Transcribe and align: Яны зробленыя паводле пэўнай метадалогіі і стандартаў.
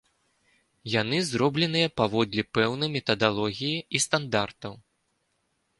Яны 1.01 1.19
зробленыя 1.31 1.91
паводле 2.01 2.47
пэўнай 2.59 2.89
метадалогіі 2.97 3.77
і 3.99 4.05
стандартаў. 4.09 4.73